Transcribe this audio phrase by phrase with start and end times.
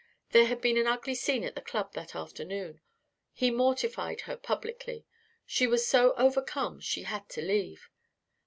[0.31, 2.81] There had been an ugly scene at the club that afternoon.
[3.33, 5.05] He mortified her publicly.
[5.45, 7.87] She was so overcome she had to leave.